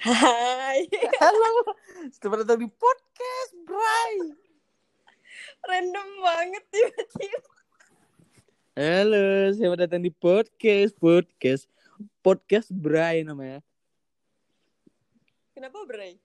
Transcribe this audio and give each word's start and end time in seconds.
Hai. 0.00 0.88
Halo, 1.20 1.76
selamat 2.08 2.48
datang 2.48 2.64
di 2.64 2.72
podcast 2.72 3.52
Bray. 3.68 4.32
Random 5.60 6.08
banget 6.24 6.64
tiba-tiba. 6.72 7.52
Halo, 8.80 9.52
selamat 9.52 9.78
datang 9.84 10.00
di 10.00 10.08
podcast 10.08 10.96
podcast 10.96 11.68
podcast 12.24 12.72
Bray 12.72 13.28
namanya. 13.28 13.60
Kenapa 15.52 15.84
Bray? 15.84 16.16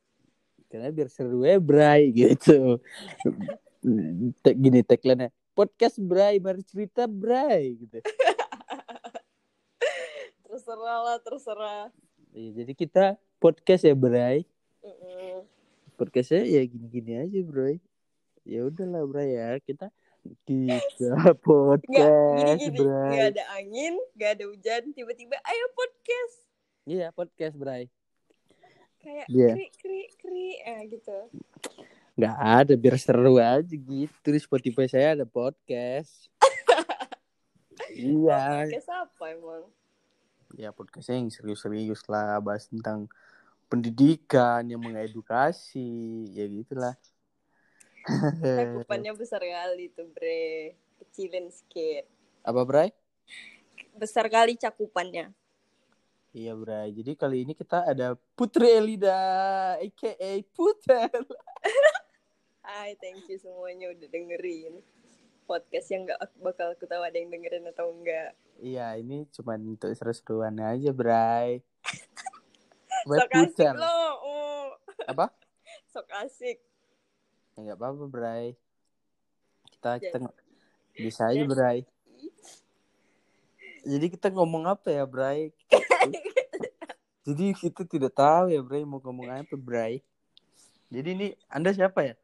Karena 0.71 0.95
biar 0.95 1.11
seru 1.11 1.43
ya 1.43 1.59
Bray 1.59 2.15
gitu. 2.15 2.79
Tek 4.39 4.55
gini 4.55 4.87
tagline-nya. 4.87 5.35
Podcast 5.51 5.99
Bray, 5.99 6.39
mari 6.39 6.63
cerita 6.63 7.11
Bray 7.11 7.75
gitu. 7.75 7.99
Terserah 10.47 11.11
lah, 11.11 11.19
terserah. 11.19 11.91
Iya, 12.31 12.63
jadi 12.63 12.71
kita 12.71 13.19
podcast 13.45 13.85
ya 13.85 13.93
Bray. 13.93 14.41
Mm-mm. 14.81 15.45
Podcastnya 16.01 16.49
ya 16.49 16.65
gini-gini 16.65 17.13
aja 17.13 17.39
Bray. 17.45 17.77
Ya 18.41 18.65
udahlah 18.65 19.05
Bray 19.05 19.37
ya, 19.37 19.61
kita 19.61 19.93
kita 20.49 21.37
podcast 21.45 21.85
Nggak. 21.85 22.73
Bray. 22.73 23.13
Nggak 23.13 23.27
ada 23.37 23.43
angin, 23.53 23.93
nggak 24.17 24.31
ada 24.33 24.43
hujan. 24.49 24.81
Tiba-tiba, 24.97 25.37
ayo 25.45 25.65
podcast. 25.77 26.35
Iya, 26.89 27.13
podcast 27.13 27.53
Bray. 27.53 27.85
Kayak 29.05 29.29
Iya. 29.29 29.53
kri, 29.53 29.67
kri, 29.77 30.01
kri. 30.17 30.47
Eh, 30.65 30.81
gitu. 30.89 31.17
Nggak 32.17 32.37
ada, 32.41 32.73
biar 32.73 32.97
seru 32.97 33.37
aja 33.37 33.75
gitu. 33.77 34.27
Di 34.33 34.41
Spotify 34.41 34.89
saya 34.89 35.13
ada 35.13 35.29
podcast. 35.29 36.33
iya. 37.93 38.65
Podcast 38.65 38.89
apa 38.89 39.23
emang? 39.29 39.69
Ya 40.57 40.73
podcastnya 40.73 41.21
yang 41.21 41.29
serius-serius 41.29 42.01
lah. 42.09 42.41
Bahas 42.41 42.65
tentang 42.65 43.05
pendidikan, 43.65 44.65
yang 44.65 44.81
mengedukasi. 44.81 46.29
Ya 46.33 46.45
gitulah. 46.45 46.95
Cakupannya 48.39 49.11
besar 49.17 49.41
kali 49.41 49.89
tuh, 49.93 50.05
Bre. 50.13 50.77
Kecilin 51.01 51.49
sedikit. 51.49 52.05
Apa, 52.45 52.61
Bray? 52.61 52.93
Besar 53.97 54.29
kali 54.29 54.53
cakupannya. 54.55 55.33
Iya, 56.35 56.53
Bray. 56.53 56.93
Jadi 56.93 57.11
kali 57.17 57.47
ini 57.47 57.57
kita 57.57 57.87
ada 57.87 58.13
Putri 58.37 58.69
Elida, 58.77 59.17
a.k.a. 59.81 60.31
Putel. 60.53 61.09
Hai, 62.65 62.97
thank 63.01 63.25
you 63.29 63.37
semuanya 63.39 63.93
udah 63.93 64.09
dengerin. 64.09 64.81
Podcast 65.45 65.87
yang 65.93 66.09
gak 66.09 66.17
bakal 66.41 66.73
aku 66.73 66.89
tahu 66.89 67.05
ada 67.05 67.13
yang 67.17 67.29
dengerin 67.29 67.69
atau 67.69 67.93
enggak. 67.93 68.33
Iya, 68.57 68.97
ini 68.97 69.29
cuma 69.29 69.57
untuk 69.57 69.93
seru-seruan 69.93 70.57
aja, 70.57 70.89
Bray. 70.93 71.61
Buat 73.05 73.19
Sok 73.23 73.31
asik 73.37 73.69
lo. 73.73 73.97
Oh. 74.19 74.65
Apa? 75.05 75.25
Sok 75.87 76.07
asik. 76.17 76.57
Ya 77.53 77.59
nggak 77.63 77.77
apa-apa, 77.77 78.03
Bray. 78.05 78.45
Kita 79.69 79.89
kita 79.97 80.17
Jadi- 80.17 80.23
nggak- 80.25 80.39
bisa 80.95 81.21
aja, 81.27 81.43
Bray. 81.43 81.79
Jadi 83.85 84.05
kita 84.09 84.27
ngomong 84.29 84.65
apa 84.65 84.89
ya, 84.89 85.05
Bray? 85.05 85.53
Jadi 87.25 87.53
kita 87.53 87.81
tidak 87.83 88.13
tahu 88.13 88.49
ya, 88.49 88.59
Bray, 88.59 88.81
mau 88.81 88.97
ngomong 88.97 89.29
apa, 89.29 89.53
Bray. 89.53 90.01
Jadi 90.89 91.09
ini 91.11 91.27
Anda 91.47 91.69
siapa 91.69 92.01
ya? 92.01 92.15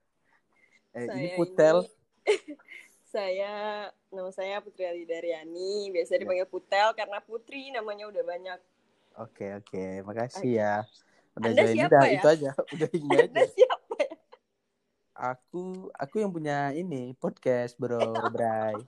Eh, 0.92 1.06
ini 1.08 1.28
Putel. 1.36 1.86
ini- 1.86 2.58
saya 3.14 3.52
nama 4.08 4.32
saya 4.32 4.64
Putri 4.64 4.88
Ali 4.88 5.04
Daryani, 5.04 5.92
biasa 5.92 6.16
Ya. 6.16 6.20
dipanggil 6.20 6.48
Putel 6.48 6.96
karena 6.96 7.20
Putri 7.20 7.70
namanya 7.70 8.08
udah 8.08 8.24
banyak. 8.24 8.60
Oke, 9.20 9.60
oke. 9.60 9.84
Makasih 10.08 10.52
ya. 10.62 10.76
Udah 11.36 11.52
Anda 11.52 11.64
join 11.64 11.76
siapa 11.76 11.96
udah 11.96 12.08
ya? 12.08 12.14
itu 12.16 12.28
aja. 12.28 12.52
Udah 12.76 12.90
ini 12.92 13.16
Anda 13.16 13.28
aja. 13.28 13.44
siapa 13.52 13.96
ya? 14.00 14.16
Aku 15.12 15.64
aku 15.96 16.16
yang 16.20 16.32
punya 16.32 16.72
ini 16.72 17.12
podcast, 17.20 17.76
Bro, 17.76 18.00
Bray. 18.36 18.80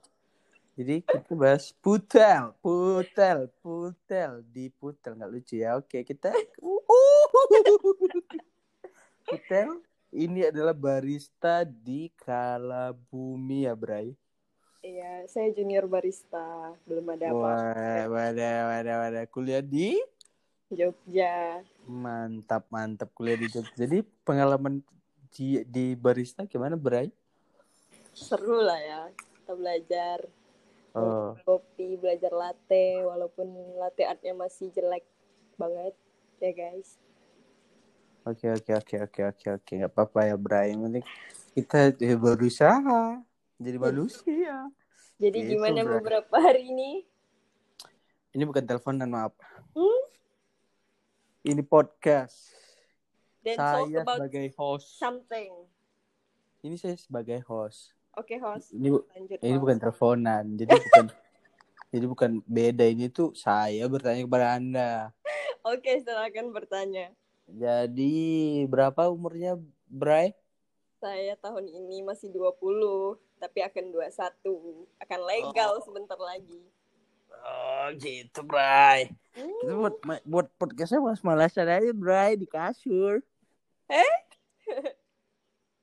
Jadi 0.73 1.05
kita 1.05 1.33
bahas 1.37 1.69
putel, 1.69 2.49
putel, 2.57 3.45
putel 3.61 4.41
di 4.49 4.73
putel 4.73 5.13
nggak 5.13 5.29
lucu 5.29 5.61
ya? 5.61 5.77
Oke 5.77 6.01
kita 6.01 6.33
putel 9.29 9.69
ini 10.13 10.49
adalah 10.49 10.73
barista 10.73 11.61
di 11.65 12.09
Kalabumi 12.17 13.69
ya, 13.69 13.77
Bray. 13.77 14.17
Iya, 14.83 15.23
saya 15.31 15.47
junior 15.55 15.87
barista, 15.87 16.75
belum 16.83 17.15
ada 17.15 17.31
apa 17.31 17.39
Wah, 17.39 18.03
wadah, 18.11 18.57
wadah, 18.67 18.95
wadah. 19.07 19.23
Kuliah 19.31 19.63
di 19.63 19.95
Jogja. 20.75 21.61
mantap, 21.83 22.67
mantap 22.73 23.09
kuliah 23.15 23.37
di 23.39 23.47
Jogja. 23.49 23.73
Jadi 23.75 24.01
pengalaman 24.23 24.81
di, 25.33 25.61
di 25.67 25.93
barista 25.97 26.45
gimana, 26.45 26.77
Bray? 26.77 27.09
Seru 28.13 28.61
lah 28.61 28.79
ya, 28.79 29.01
kita 29.13 29.53
belajar 29.57 30.17
Oh, 30.93 31.33
kopi, 31.41 31.97
belajar 31.97 32.29
latte, 32.29 33.01
walaupun 33.01 33.49
latte 33.81 34.05
artnya 34.05 34.37
masih 34.37 34.69
jelek 34.69 35.01
banget 35.57 35.97
ya 36.37 36.53
guys. 36.53 37.01
Oke 38.29 38.45
oke 38.53 38.71
oke 38.77 38.95
oke 39.09 39.21
oke 39.25 39.45
oke 39.57 39.71
nggak 39.73 39.89
apa-apa 39.89 40.29
ya 40.29 40.35
Bray. 40.37 40.69
Yang 40.69 40.81
penting 40.85 41.05
kita 41.57 41.79
eh, 41.97 42.13
berusaha 42.13 43.19
jadi 43.57 43.77
manusia. 43.81 44.69
Jadi 45.17 45.37
Gitu, 45.41 45.49
gimana 45.57 45.81
Bray. 45.81 45.93
beberapa 45.97 46.35
hari 46.37 46.69
ini? 46.69 46.91
Ini 48.37 48.45
bukan 48.45 48.61
teleponan 48.61 49.09
maaf. 49.09 49.33
Hmm? 49.73 50.01
Ini 51.43 51.59
podcast. 51.61 52.55
Dan 53.43 53.59
talk 53.59 53.91
saya 53.91 53.99
about 53.99 54.15
sebagai 54.23 54.47
host. 54.55 54.87
something. 54.95 55.51
Ini 56.63 56.75
saya 56.79 56.95
sebagai 56.95 57.43
host. 57.43 57.91
Oke 58.15 58.39
host, 58.39 58.71
Ini 58.71 58.87
bu- 58.87 59.03
lanjut. 59.11 59.37
ini 59.41 59.51
host. 59.51 59.61
bukan 59.67 59.77
teleponan. 59.77 60.43
Jadi 60.55 60.71
bukan 60.71 61.05
jadi 61.91 62.05
bukan 62.07 62.31
beda 62.45 62.85
ini 62.87 63.11
tuh 63.11 63.35
saya 63.35 63.83
bertanya 63.85 64.23
kepada 64.23 64.47
anda. 64.55 64.91
Oke, 65.63 65.99
silakan 65.99 66.55
bertanya. 66.55 67.11
Jadi 67.43 68.15
berapa 68.65 69.11
umurnya 69.11 69.59
Bray? 69.85 70.31
Saya 71.03 71.35
tahun 71.35 71.67
ini 71.67 71.99
masih 71.99 72.31
20, 72.31 72.55
tapi 73.35 73.59
akan 73.59 73.91
21. 73.91 74.87
Akan 74.95 75.19
legal 75.27 75.83
sebentar 75.83 76.15
lagi. 76.15 76.63
Oh 77.43 77.91
gitu 77.99 78.39
Bray. 78.41 79.11
Hmm, 79.35 79.51
Kita 79.59 79.73
buat 79.75 79.95
buat 80.23 80.47
podcastnya 80.55 81.03
malas-malasan 81.03 81.67
aja 81.67 81.91
Bray 81.91 82.39
di 82.39 82.47
kasur. 82.47 83.19
Eh? 83.91 84.15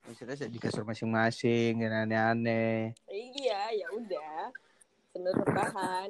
Maksudnya 0.09 0.35
saya 0.35 0.51
di 0.51 0.57
kasur 0.57 0.83
masing-masing 0.83 1.85
dan 1.85 2.09
aneh-aneh. 2.09 2.97
iya, 3.07 3.71
ya 3.77 3.87
udah. 3.93 4.49
Sambil 5.13 5.33
bertahan. 5.45 6.09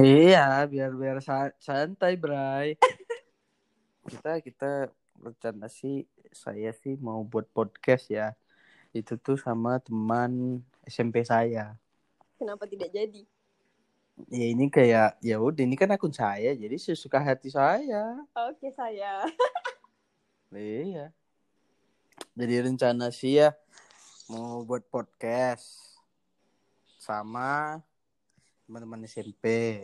Iya, 0.00 0.64
biar 0.64 0.94
biar 0.94 1.18
sa- 1.20 1.52
santai, 1.58 2.14
Bray. 2.14 2.78
kita 4.08 4.38
kita 4.40 4.70
rencana 5.18 5.66
sih 5.66 6.06
saya 6.30 6.70
sih 6.72 6.94
mau 7.02 7.20
buat 7.26 7.50
podcast 7.50 8.08
ya. 8.08 8.32
Itu 8.94 9.18
tuh 9.18 9.34
sama 9.34 9.82
teman 9.82 10.62
SMP 10.86 11.26
saya. 11.26 11.74
Kenapa 12.38 12.64
tidak 12.70 12.94
jadi? 12.94 13.26
Ya 14.14 14.46
ini 14.46 14.70
kayak 14.70 15.18
ya 15.18 15.42
udah 15.42 15.62
ini 15.66 15.74
kan 15.74 15.90
akun 15.90 16.14
saya, 16.14 16.54
jadi 16.54 16.76
sesuka 16.78 17.18
hati 17.18 17.50
saya. 17.50 18.14
Oke, 18.46 18.70
saya. 18.70 19.26
Iya. 20.54 21.10
Jadi 22.38 22.54
rencana 22.62 23.10
sih 23.10 23.42
ya 23.42 23.50
mau 24.30 24.62
buat 24.62 24.86
podcast 24.86 25.98
sama 26.94 27.82
teman-teman 28.62 29.02
SMP. 29.04 29.82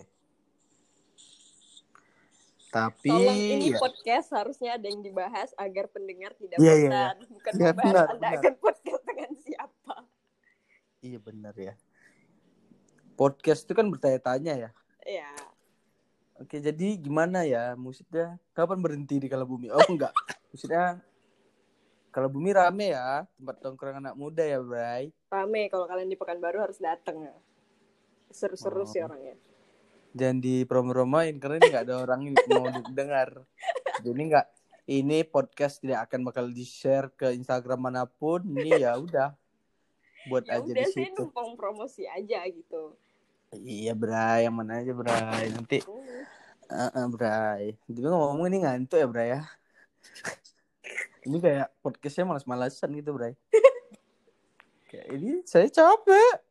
Tapi 2.70 3.10
Tolong 3.10 3.34
ini 3.34 3.74
ya, 3.74 3.82
podcast 3.82 4.30
harusnya 4.30 4.78
ada 4.78 4.86
yang 4.86 5.02
dibahas 5.02 5.50
agar 5.58 5.90
pendengar 5.90 6.38
tidak 6.38 6.62
Iya, 6.62 6.70
iya, 6.70 6.86
bosan. 6.86 7.16
Bukan 7.26 7.50
Iya, 7.50 7.66
membahas 7.66 7.82
benar, 7.82 8.06
Anda 8.06 8.14
benar. 8.22 8.38
akan 8.38 8.54
podcast 8.62 9.02
dengan 9.02 9.30
siapa. 9.42 9.94
iya 11.02 11.18
benar 11.18 11.54
ya. 11.58 11.74
Podcast 13.20 13.68
itu 13.68 13.76
kan 13.76 13.84
bertanya-tanya 13.86 14.54
ya. 14.58 14.70
Ya, 15.04 15.28
Oke, 16.34 16.56
jadi 16.56 16.96
gimana 16.96 17.44
ya 17.44 17.76
maksudnya? 17.76 18.40
Kapan 18.50 18.80
berhenti 18.80 19.20
di 19.20 19.28
Kalabumi? 19.28 19.68
Oh 19.68 19.84
enggak. 19.86 20.16
Maksudnya 20.50 21.04
Kalabumi 22.08 22.50
rame 22.50 22.90
ya, 22.90 23.28
tempat 23.36 23.60
tongkrong 23.60 24.00
anak 24.00 24.16
muda 24.16 24.40
ya, 24.40 24.56
Bray. 24.58 25.12
rame 25.28 25.68
kalau 25.68 25.84
kalian 25.84 26.08
di 26.08 26.16
Pekanbaru 26.16 26.58
harus 26.58 26.80
datang 26.80 27.22
ya. 27.22 27.36
Seru-seru 28.30 28.82
Oh. 28.82 28.88
sih 28.88 28.98
orangnya. 28.98 29.36
jangan 30.10 30.40
di 30.40 30.64
promo-promoin 30.64 31.38
karena 31.38 31.54
ini 31.56 31.66
nggak 31.70 31.84
ada 31.86 31.96
orang 32.00 32.20
yang 32.24 32.34
mau 32.50 32.66
dengar. 32.90 33.46
Jadi 34.00 34.20
nggak 34.26 34.46
ini 34.88 35.22
podcast 35.22 35.78
tidak 35.78 36.08
akan 36.08 36.24
bakal 36.24 36.48
di 36.48 36.64
share 36.64 37.12
ke 37.12 37.30
Instagram 37.30 37.78
mana 37.78 38.08
pun. 38.08 38.42
Ini 38.42 38.80
ya 38.80 38.96
udah 38.96 39.30
buat 40.26 40.44
Ya 40.44 40.58
aja 40.58 40.66
udah 40.66 40.74
di 40.74 40.82
saya 40.88 41.06
situ. 41.06 41.20
numpang 41.20 41.54
promosi 41.54 42.08
aja 42.08 42.42
gitu. 42.42 42.96
Iya 43.50 43.98
Bray, 43.98 44.46
yang 44.46 44.54
mana 44.54 44.78
aja 44.78 44.94
Bray. 44.94 45.50
Nanti 45.50 45.82
uh, 46.70 46.86
uh, 46.86 47.06
Bray. 47.10 47.74
Jadi 47.90 48.06
ngomong 48.06 48.46
ini 48.46 48.62
ngantuk 48.62 49.02
ya 49.02 49.10
Bray 49.10 49.34
ya. 49.34 49.42
Ini 51.26 51.36
kayak 51.42 51.68
podcastnya 51.82 52.30
malas-malasan 52.30 52.94
gitu, 52.94 53.10
Bray. 53.10 53.34
kayak 54.90 55.06
ini 55.18 55.42
saya 55.42 55.66
capek. 55.66 56.46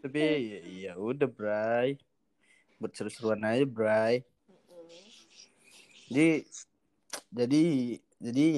Tapi 0.00 0.18
ya, 0.24 0.60
ya 0.64 0.92
udah, 0.96 1.28
Bray. 1.28 2.00
Buat 2.80 2.96
seru-seruan 2.96 3.44
aja, 3.44 3.68
Bray. 3.68 4.24
Jadi 6.08 6.48
jadi 7.28 7.64
jadi 8.20 8.48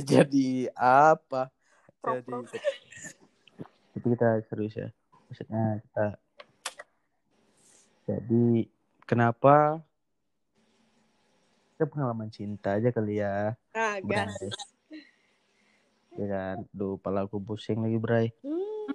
jadi 0.00 0.48
apa? 0.80 1.52
Jadi 2.00 2.32
tapi 3.92 4.06
kita 4.16 4.28
serius 4.48 4.74
ya. 4.80 4.88
Maksudnya 5.28 5.84
kita 5.84 6.06
jadi 8.08 8.64
kenapa 9.04 9.84
kita 11.76 11.84
pengalaman 11.92 12.32
cinta 12.32 12.80
aja 12.80 12.88
kali 12.88 13.20
ya. 13.20 13.52
Ah, 13.76 14.00
gas. 14.00 14.32
Ya 16.16 16.26
kan, 16.26 16.64
duh 16.72 16.96
pala 16.96 17.28
aku 17.28 17.36
pusing 17.36 17.84
lagi 17.84 18.00
Bray. 18.00 18.26
Hmm. 18.40 18.90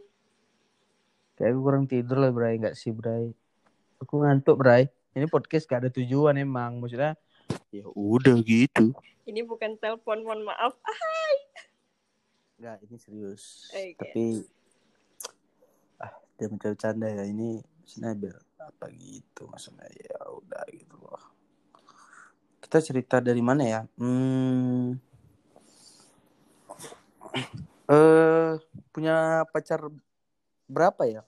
Kayak 1.37 1.53
aku 1.53 1.59
kurang 1.61 1.85
tidur 1.85 2.17
lah 2.19 2.33
Bray, 2.33 2.57
nggak 2.57 2.73
sih 2.73 2.89
Bray? 2.89 3.31
Aku 4.01 4.25
ngantuk 4.25 4.57
Bray. 4.57 4.89
Ini 5.13 5.29
podcast 5.29 5.69
gak 5.69 5.85
ada 5.85 5.89
tujuan 5.93 6.33
emang, 6.41 6.81
maksudnya 6.81 7.13
ya 7.69 7.85
udah 7.93 8.33
gitu. 8.41 8.97
Ini 9.29 9.45
bukan 9.45 9.77
telepon, 9.77 10.25
mohon 10.25 10.41
maaf. 10.41 10.73
Ah, 10.83 10.99
Nggak, 12.57 12.77
ini 12.89 12.95
serius. 12.97 13.69
Oke. 13.77 13.93
Tapi 14.01 14.25
ah 16.01 16.13
dia 16.35 16.49
bercanda 16.49 17.07
ya 17.07 17.23
ini 17.29 17.61
biar 17.93 18.41
apa 18.69 18.87
gitu 18.95 19.49
maksudnya 19.51 19.87
ya 19.91 20.17
udah 20.31 20.63
gitu 20.71 20.95
loh. 21.01 21.23
Kita 22.63 22.79
cerita 22.79 23.19
dari 23.19 23.43
mana 23.43 23.63
ya? 23.67 23.81
Hmm, 23.99 24.95
eh 27.93 28.51
punya 28.95 29.43
pacar 29.51 29.89
berapa 30.69 31.03
ya? 31.05 31.21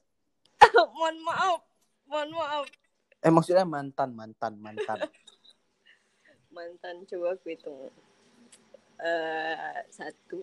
mohon 0.95 1.17
maaf. 1.25 1.59
Mohon 2.07 2.29
maaf. 2.39 2.65
Eh 3.19 3.31
maksudnya 3.33 3.65
mantan, 3.67 4.13
mantan, 4.15 4.53
mantan. 4.61 4.99
Mantan 6.55 7.03
coba 7.03 7.35
aku 7.35 7.51
hitung. 7.51 7.91
Eh 9.03 9.77
satu. 9.91 10.39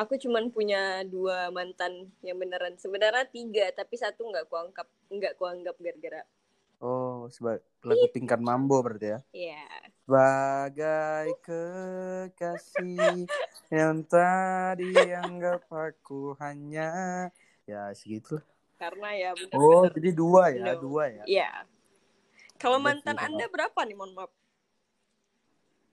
Aku 0.00 0.16
cuman 0.16 0.48
punya 0.48 1.04
dua 1.04 1.52
mantan 1.52 2.08
yang 2.24 2.40
beneran. 2.40 2.72
Sebenarnya 2.80 3.28
tiga, 3.28 3.68
tapi 3.76 4.00
satu 4.00 4.24
nggak 4.32 4.48
kuanggap 4.48 4.88
nggak 5.12 5.36
kuanggap 5.36 5.76
gara-gara. 5.76 6.24
Oh, 6.80 7.28
sebagai 7.28 7.60
lagu 7.84 8.08
tingkat 8.08 8.40
mambo 8.40 8.80
berarti 8.80 9.12
ya? 9.12 9.20
Iya. 9.36 9.68
Bagai 10.08 11.28
kekasih 11.44 13.28
yang 13.68 14.00
tadi 14.08 14.96
anggap 15.12 15.68
aku 15.68 16.32
hanya 16.40 17.28
ya 17.68 17.92
segitu. 17.92 18.40
Karena 18.80 19.12
ya 19.12 19.30
bener 19.36 19.52
Oh, 19.52 19.84
jadi 19.92 20.10
dua 20.16 20.56
ya, 20.56 20.72
No. 20.72 20.80
dua 20.80 21.04
ya. 21.12 21.24
Iya. 21.28 21.50
Kalau 22.56 22.80
Udah 22.80 22.96
mantan 22.96 23.16
Anda 23.20 23.44
berapa 23.52 23.76
nih, 23.84 23.96
mohon 24.00 24.16
maaf? 24.16 24.32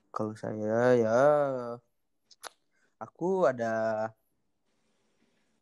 Kalau 0.08 0.32
saya 0.32 0.96
ya 0.96 1.20
aku 2.98 3.46
ada 3.46 3.72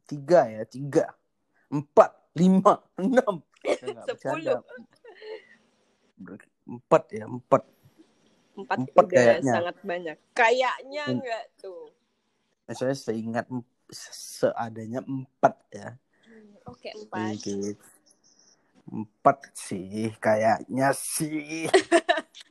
tiga 0.08 0.48
ya, 0.48 0.62
tiga, 0.64 1.12
empat, 1.68 2.10
lima, 2.34 2.80
enam. 3.02 3.44
Nggak 3.62 4.06
Sepuluh. 4.16 4.60
Empat 6.66 7.02
ya, 7.14 7.24
empat. 7.30 7.62
Empat, 8.56 8.76
Empat 8.88 9.04
udah 9.04 9.20
kayaknya. 9.20 9.52
sangat 9.52 9.76
banyak. 9.84 10.16
Kayaknya 10.32 11.04
Hmm. 11.04 11.14
enggak 11.20 11.44
tuh. 11.60 11.92
Nah, 12.66 12.74
saya 12.74 12.94
seingat 12.96 13.46
seadanya 13.92 15.04
empat 15.04 15.54
ya. 15.70 15.88
Oke, 16.66 16.90
empat. 16.90 17.36
Sedikit. 17.38 17.76
Empat 18.86 19.38
sih, 19.54 20.10
kayaknya 20.18 20.90
sih. 20.94 21.66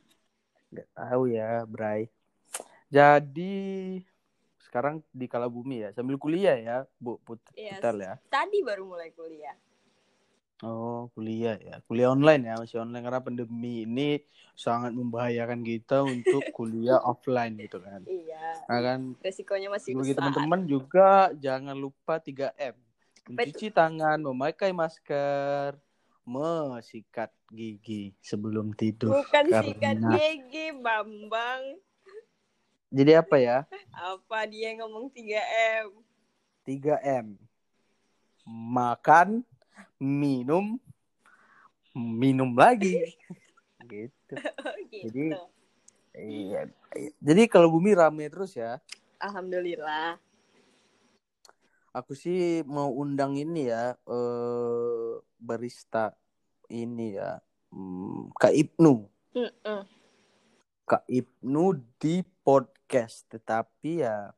Gak 0.76 0.88
tahu 0.92 1.32
ya, 1.32 1.64
Bray. 1.64 2.08
Jadi 2.86 4.00
sekarang 4.66 5.06
di 5.08 5.24
Kalabumi 5.24 5.80
ya, 5.80 5.90
sambil 5.90 6.18
kuliah 6.18 6.58
ya, 6.58 6.76
Bu 6.98 7.22
Put 7.22 7.38
Iya, 7.54 7.78
Putel 7.78 7.96
ya. 8.02 8.14
Tadi 8.26 8.58
baru 8.60 8.82
mulai 8.84 9.14
kuliah. 9.14 9.54
Oh, 10.60 11.12
kuliah 11.12 11.54
ya. 11.56 11.84
Kuliah 11.84 12.10
online 12.10 12.42
ya, 12.42 12.54
masih 12.56 12.80
online 12.80 13.04
karena 13.04 13.20
pandemi 13.20 13.84
ini 13.84 14.24
sangat 14.56 14.90
membahayakan 14.90 15.60
kita 15.60 16.00
untuk 16.00 16.40
kuliah 16.56 16.96
offline 16.98 17.54
gitu 17.56 17.78
kan. 17.78 18.00
Iya. 18.02 18.64
Nah 18.64 18.80
kan 18.80 19.00
Resikonya 19.20 19.68
masih 19.68 19.92
bagi 19.92 20.10
besar. 20.10 20.18
teman-teman 20.24 20.60
juga 20.64 21.30
jangan 21.36 21.76
lupa 21.76 22.18
3M. 22.18 22.72
Mencuci 23.26 23.68
tangan, 23.68 24.16
memakai 24.22 24.70
masker, 24.70 25.76
mesikat 26.24 27.28
gigi 27.48 28.16
sebelum 28.18 28.72
tidur. 28.72 29.12
Bukan 29.12 29.44
Karena- 29.46 29.60
sikat 29.62 29.96
gigi, 30.14 30.66
Bambang. 30.74 31.62
Jadi 32.90 33.12
apa 33.18 33.36
ya? 33.36 33.58
Apa 33.90 34.46
dia 34.46 34.70
ngomong 34.78 35.10
3M? 35.10 35.90
3M. 36.62 37.26
Makan, 38.46 39.42
minum, 39.98 40.78
minum 41.94 42.54
lagi. 42.54 43.02
gitu. 43.90 44.34
gitu. 44.90 45.02
Jadi 45.10 45.26
iya. 46.16 46.60
Jadi 47.18 47.42
kalau 47.50 47.70
bumi 47.74 47.94
rame 47.94 48.30
terus 48.30 48.54
ya. 48.54 48.78
Alhamdulillah. 49.18 50.18
Aku 51.96 52.12
sih 52.12 52.60
mau 52.68 52.92
undang 52.92 53.34
ini 53.40 53.72
ya 53.72 53.96
eh 53.96 55.12
barista 55.40 56.12
ini 56.68 57.16
ya. 57.16 57.40
Kak 58.36 58.54
Ibnu. 58.54 58.94
Mm-mm. 59.36 59.80
Kak 60.86 61.04
Ibnu 61.10 61.64
di 61.98 62.22
podcast, 62.46 63.26
tetapi 63.26 64.06
ya 64.06 64.30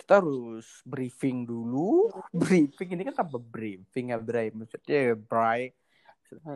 kita 0.00 0.24
harus 0.24 0.80
briefing 0.88 1.44
dulu. 1.44 2.08
Briefing 2.40 2.96
ini 2.96 3.04
kan 3.04 3.20
tanpa 3.20 3.36
briefing 3.36 4.16
ya, 4.16 4.18
Bray. 4.18 4.48
Maksudnya 4.48 5.12
ya, 5.12 5.14
Bray. 5.14 5.76
Maksudnya, 6.24 6.52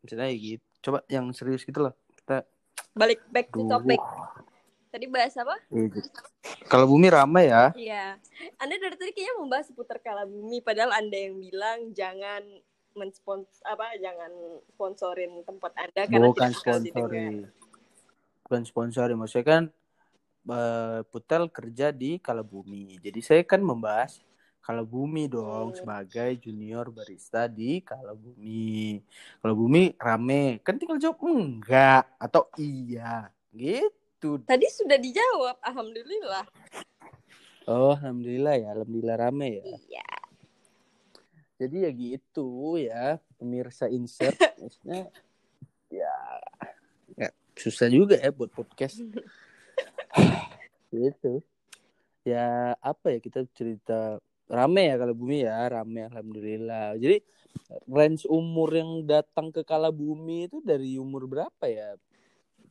maksudnya 0.00 0.26
ya 0.32 0.36
gitu. 0.40 0.66
Coba 0.80 0.98
yang 1.12 1.28
serius 1.36 1.68
gitu 1.68 1.84
loh. 1.84 1.92
Kita 2.16 2.48
Balik 2.96 3.20
back 3.28 3.52
to 3.52 3.68
topic. 3.68 4.00
Tadi 4.88 5.04
bahas 5.12 5.36
apa? 5.36 5.60
Iya, 5.68 5.92
gitu. 5.92 6.08
Kalau 6.72 6.88
bumi 6.88 7.12
ramai 7.12 7.52
ya. 7.52 7.68
Iya. 7.76 8.16
Anda 8.56 8.80
dari 8.80 8.96
tadi 8.96 9.12
kayaknya 9.12 9.34
membahas 9.36 9.68
seputar 9.68 10.00
Kalabumi, 10.00 10.64
padahal 10.64 10.96
Anda 10.96 11.28
yang 11.28 11.36
bilang 11.36 11.92
jangan 11.92 12.40
menspons 12.96 13.60
apa 13.68 13.92
jangan 14.00 14.32
sponsorin 14.72 15.44
tempat 15.44 15.76
Anda 15.76 16.08
karena 16.08 16.32
Bukan 16.32 16.48
tidak 16.48 16.64
bakal 16.64 16.76
didengar. 16.80 17.04
sponsori. 17.12 17.28
Bukan 18.48 18.62
sponsori. 18.64 19.12
Maksudnya 19.12 19.44
kan 19.44 19.62
eh, 20.46 21.00
Putel 21.10 21.50
kerja 21.50 21.90
di 21.90 22.22
Kalabumi. 22.22 22.98
Jadi 23.02 23.20
saya 23.22 23.42
kan 23.42 23.60
membahas 23.62 24.22
Kalabumi 24.62 25.30
dong 25.30 25.70
Hmm. 25.70 25.78
sebagai 25.78 26.42
junior 26.42 26.90
barista 26.90 27.46
di 27.46 27.78
Kalabumi. 27.86 28.98
Kalabumi 29.38 29.94
rame. 29.94 30.58
Kan 30.66 30.74
tinggal 30.82 30.98
jawab 30.98 31.22
enggak 31.22 32.02
atau 32.18 32.50
iya. 32.58 33.30
Gitu. 33.54 34.42
Tadi 34.42 34.66
sudah 34.66 34.98
dijawab, 34.98 35.62
alhamdulillah. 35.62 36.44
Oh, 37.70 37.94
alhamdulillah 37.94 38.58
ya. 38.58 38.68
Alhamdulillah 38.74 39.16
rame 39.22 39.62
ya. 39.62 39.64
Iya. 39.70 40.08
Jadi 41.62 41.76
ya 41.86 41.90
gitu 41.94 42.76
ya, 42.76 43.22
pemirsa 43.38 43.86
insert. 43.86 44.34
Maksudnya 44.60 45.08
ya, 45.88 46.14
ya 47.14 47.28
susah 47.54 47.86
juga 47.86 48.18
ya 48.18 48.34
buat 48.34 48.50
podcast. 48.50 48.98
gitu. 50.90 51.42
Ya 52.26 52.74
apa 52.82 53.14
ya 53.14 53.18
kita 53.22 53.46
cerita 53.54 54.18
rame 54.50 54.90
ya 54.90 54.96
kalau 54.98 55.14
bumi 55.14 55.46
ya 55.46 55.66
rame 55.70 56.06
alhamdulillah. 56.10 56.98
Jadi 56.98 57.22
range 57.86 58.26
umur 58.30 58.70
yang 58.74 59.02
datang 59.06 59.50
ke 59.50 59.62
Kalabumi 59.66 60.46
itu 60.50 60.58
dari 60.62 60.98
umur 60.98 61.26
berapa 61.26 61.64
ya? 61.66 61.94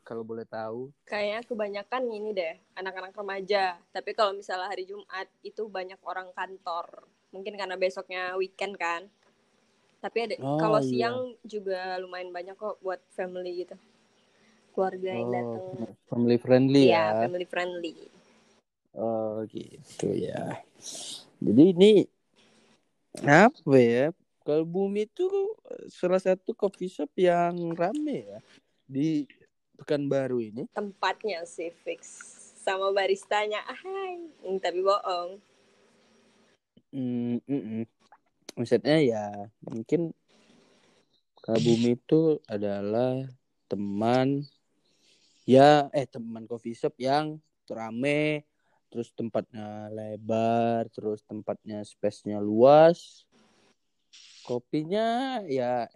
Kalau 0.05 0.21
boleh 0.21 0.45
tahu. 0.45 0.93
Kayaknya 1.09 1.41
kebanyakan 1.49 2.03
ini 2.13 2.29
deh, 2.29 2.55
anak-anak 2.77 3.17
remaja. 3.17 3.81
Tapi 3.89 4.13
kalau 4.13 4.37
misalnya 4.37 4.69
hari 4.69 4.85
Jumat 4.85 5.25
itu 5.41 5.65
banyak 5.65 5.97
orang 6.05 6.29
kantor. 6.29 7.09
Mungkin 7.33 7.57
karena 7.57 7.73
besoknya 7.73 8.37
weekend 8.37 8.77
kan. 8.77 9.09
Tapi 10.05 10.29
ada 10.29 10.35
Oh, 10.45 10.61
kalau 10.61 10.77
iya. 10.85 11.09
siang 11.09 11.33
juga 11.41 11.97
lumayan 11.97 12.29
banyak 12.29 12.53
kok 12.53 12.77
buat 12.85 13.01
family 13.17 13.65
gitu. 13.65 13.73
Keluarga 14.75 15.09
yang 15.15 15.31
datang. 15.31 15.63
Oh, 15.79 15.91
family 16.11 16.35
friendly 16.35 16.91
Iya, 16.91 17.03
ya. 17.15 17.19
family 17.23 17.47
friendly. 17.47 17.95
Oh 18.91 19.43
gitu 19.47 20.11
ya. 20.11 20.59
Jadi 21.39 21.63
ini 21.71 21.91
apa 23.23 23.75
ya? 23.79 24.11
Kalau 24.43 24.67
Bumi 24.67 25.07
itu 25.07 25.25
salah 25.87 26.19
satu 26.19 26.51
coffee 26.51 26.91
shop 26.91 27.09
yang 27.15 27.55
rame 27.73 28.27
ya 28.27 28.39
di 28.85 29.23
Pekanbaru 29.75 30.39
ini. 30.43 30.63
Tempatnya 30.71 31.43
sih 31.47 31.71
fix. 31.83 32.35
sama 32.65 32.89
baristanya. 32.89 33.61
Hai, 33.61 34.25
Hmm, 34.41 34.57
tapi 34.57 34.81
bohong. 34.81 35.37
Mm, 36.89 37.37
mm, 37.45 37.61
mm. 37.61 37.83
Maksudnya 38.57 38.97
ya 39.05 39.25
mungkin 39.61 40.15
Kak 41.45 41.61
Bumi 41.61 41.93
itu 41.93 42.41
adalah 42.49 43.21
teman 43.69 44.49
ya 45.45 45.87
eh 45.93 46.09
teman 46.09 46.49
coffee 46.49 46.73
shop 46.73 46.97
yang 46.97 47.37
rame 47.69 48.45
terus 48.89 49.13
tempatnya 49.13 49.89
lebar 49.93 50.89
terus 50.89 51.21
tempatnya 51.25 51.85
space-nya 51.85 52.41
luas 52.41 53.25
kopinya 54.45 55.41
ya 55.45 55.89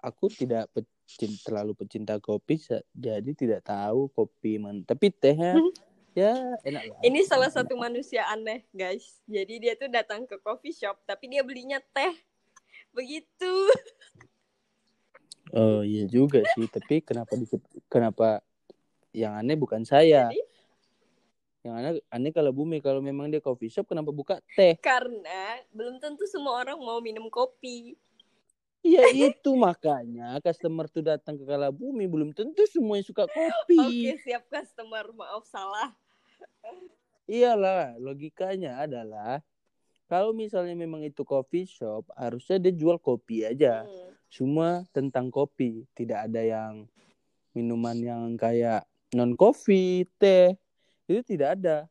aku 0.00 0.28
tidak 0.28 0.68
pecin, 0.72 1.32
terlalu 1.44 1.72
pecinta 1.76 2.16
kopi 2.20 2.60
jadi 2.92 3.30
tidak 3.36 3.64
tahu 3.68 4.08
kopi 4.12 4.56
mana 4.56 4.80
tapi 4.84 5.12
tehnya 5.12 5.56
ya 6.12 6.36
enak 6.64 6.82
lah 6.92 6.98
Ini 7.00 7.20
salah 7.24 7.48
satu 7.48 7.72
manusia 7.72 8.28
aneh, 8.28 8.68
guys. 8.68 9.20
Jadi 9.24 9.64
dia 9.64 9.72
tuh 9.80 9.88
datang 9.88 10.28
ke 10.28 10.36
coffee 10.44 10.76
shop, 10.76 11.00
tapi 11.08 11.32
dia 11.32 11.40
belinya 11.40 11.80
teh. 11.92 12.12
Begitu. 12.92 13.52
Oh 15.52 15.84
iya 15.84 16.08
juga 16.08 16.40
sih, 16.56 16.64
tapi 16.64 17.04
kenapa 17.04 17.36
kenapa 17.92 18.40
yang 19.12 19.36
aneh 19.36 19.56
bukan 19.56 19.84
saya. 19.84 20.32
Jadi? 20.32 20.40
Yang 21.62 21.74
aneh 21.78 21.92
aneh 22.10 22.32
kalau 22.34 22.50
bumi 22.50 22.82
kalau 22.82 22.98
memang 22.98 23.30
dia 23.30 23.38
coffee 23.38 23.70
shop 23.70 23.86
kenapa 23.86 24.10
buka 24.10 24.42
teh? 24.58 24.74
Karena 24.82 25.62
belum 25.70 26.02
tentu 26.02 26.26
semua 26.26 26.58
orang 26.58 26.80
mau 26.80 26.98
minum 26.98 27.30
kopi. 27.30 27.94
Iya 28.82 29.14
itu 29.14 29.54
makanya 29.54 30.42
customer 30.42 30.90
tuh 30.90 31.06
datang 31.06 31.38
ke 31.38 31.46
Kalabumi 31.46 32.10
belum 32.10 32.34
tentu 32.34 32.66
semuanya 32.66 33.06
suka 33.06 33.30
kopi. 33.30 33.78
Oke, 33.78 34.26
siap 34.26 34.42
customer. 34.50 35.06
Maaf 35.14 35.46
salah. 35.46 35.94
Iyalah, 37.30 37.94
logikanya 38.02 38.82
adalah 38.82 39.38
kalau 40.10 40.34
misalnya 40.34 40.74
memang 40.74 41.06
itu 41.06 41.22
coffee 41.22 41.64
shop, 41.64 42.10
harusnya 42.18 42.58
dia 42.58 42.74
jual 42.74 42.98
kopi 42.98 43.46
aja. 43.46 43.86
Hmm. 43.86 44.10
Semua 44.26 44.82
tentang 44.90 45.30
kopi, 45.30 45.86
tidak 45.94 46.26
ada 46.26 46.42
yang 46.42 46.84
minuman 47.54 47.96
yang 47.96 48.34
kayak 48.36 48.84
non 49.12 49.36
kopi, 49.36 50.08
teh. 50.16 50.56
Itu 51.06 51.20
tidak 51.24 51.60
ada. 51.60 51.88